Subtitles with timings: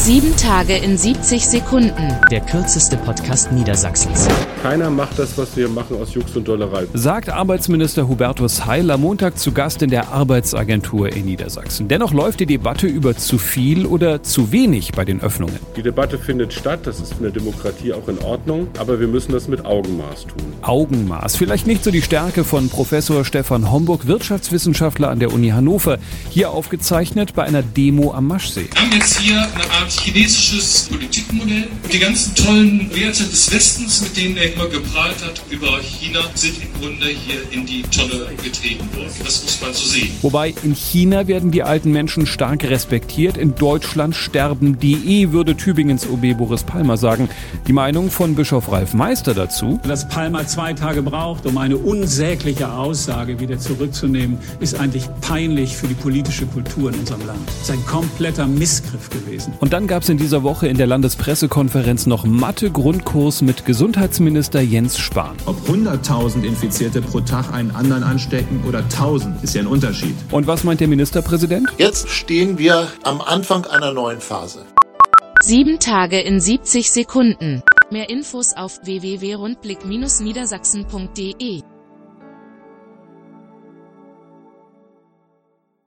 [0.00, 2.16] Sieben Tage in 70 Sekunden.
[2.30, 4.28] Der kürzeste Podcast Niedersachsens.
[4.62, 6.86] Keiner macht das, was wir machen, aus Jux und Dollerei.
[6.94, 11.88] Sagt Arbeitsminister Hubertus Heil am Montag zu Gast in der Arbeitsagentur in Niedersachsen.
[11.88, 15.58] Dennoch läuft die Debatte über zu viel oder zu wenig bei den Öffnungen.
[15.76, 19.32] Die Debatte findet statt, das ist in der Demokratie auch in Ordnung, aber wir müssen
[19.32, 20.52] das mit Augenmaß tun.
[20.62, 21.36] Augenmaß.
[21.36, 25.98] Vielleicht nicht so die Stärke von Professor Stefan Homburg, Wirtschaftswissenschaftler an der Uni Hannover,
[26.30, 28.68] hier aufgezeichnet bei einer Demo am Maschsee.
[28.72, 31.68] Wir haben jetzt hier eine Art chinesisches Politikmodell.
[31.82, 36.20] Und die ganzen tollen Werte des Westens, mit denen er immer geprahlt hat über China,
[36.34, 39.12] sind im Grunde hier in die Tonne getreten worden.
[39.24, 40.10] Das muss man so sehen.
[40.22, 45.56] Wobei in China werden die alten Menschen stark respektiert, in Deutschland sterben die eh, würde
[45.56, 47.28] Tübingens OB Boris Palmer sagen.
[47.66, 49.80] Die Meinung von Bischof Ralf Meister dazu.
[49.86, 55.86] Dass Palmer zwei Tage braucht, um eine unsägliche Aussage wieder zurückzunehmen, ist eigentlich peinlich für
[55.86, 57.40] die politische Kultur in unserem Land.
[57.62, 59.52] Es ist ein kompletter Missgriff gewesen.
[59.60, 64.98] Und dann gab es in dieser Woche in der Landespressekonferenz noch Mathe-Grundkurs mit Gesundheitsminister Jens
[64.98, 65.36] Spahn.
[65.46, 70.16] Ob 100.000 Infizierte pro Tag einen anderen anstecken oder 1.000, ist ja ein Unterschied.
[70.32, 71.68] Und was meint der Ministerpräsident?
[71.78, 74.66] Jetzt stehen wir am Anfang einer neuen Phase.
[75.44, 77.62] Sieben Tage in 70 Sekunden.
[77.92, 81.62] Mehr Infos auf www.rundblick-niedersachsen.de